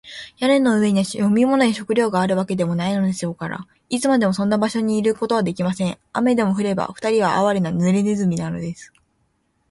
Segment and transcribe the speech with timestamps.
[0.39, 5.97] 屋根の上には飲み水や食料があるわけでもないでしょうから、いつまでもそんな場所にいることはできません。
[6.11, 8.91] 雨でも降れば、ふたりはあわれな、ぬれネズミです。